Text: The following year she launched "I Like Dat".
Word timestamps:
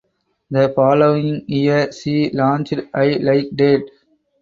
The 0.49 0.69
following 0.75 1.43
year 1.47 1.91
she 1.91 2.31
launched 2.31 2.73
"I 2.91 3.17
Like 3.21 3.51
Dat". 3.53 3.81